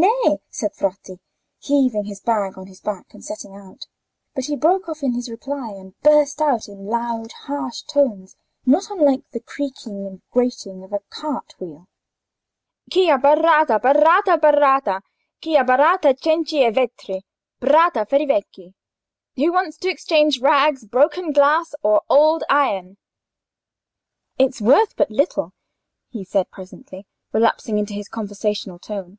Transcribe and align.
Nay," 0.00 0.36
said 0.48 0.70
Bratti, 0.78 1.18
heaving 1.58 2.04
his 2.04 2.20
bag 2.20 2.56
on 2.58 2.68
his 2.68 2.80
back 2.80 3.12
and 3.12 3.24
setting 3.24 3.56
out. 3.56 3.88
But 4.32 4.44
he 4.44 4.54
broke 4.54 4.88
off 4.88 5.02
in 5.02 5.14
his 5.14 5.28
reply, 5.28 5.70
and 5.72 5.98
burst 6.02 6.40
out 6.40 6.68
in 6.68 6.86
loud, 6.86 7.32
harsh 7.32 7.82
tones, 7.82 8.36
not 8.64 8.90
unlike 8.90 9.28
the 9.32 9.40
creaking 9.40 10.06
and 10.06 10.22
grating 10.30 10.84
of 10.84 10.92
a 10.92 11.00
cart 11.10 11.52
wheel: 11.58 11.88
"Chi 12.94 13.08
abbaratta—baratta—b'ratta—chi 13.10 15.50
abbaratta 15.60 16.14
cenci 16.14 16.58
e 16.64 16.70
vetri—b'ratta 16.70 18.06
ferri 18.08 18.26
vecchi?" 18.26 18.74
("Who 19.34 19.50
wants 19.52 19.76
to 19.78 19.90
exchange 19.90 20.40
rags, 20.40 20.84
broken 20.86 21.32
glass, 21.32 21.74
or 21.82 22.02
old 22.08 22.44
iron?") 22.48 22.98
"It's 24.38 24.60
worth 24.60 24.94
but 24.94 25.10
little," 25.10 25.54
he 26.08 26.22
said 26.22 26.52
presently, 26.52 27.08
relapsing 27.32 27.80
into 27.80 27.94
his 27.94 28.08
conversational 28.08 28.78
tone. 28.78 29.18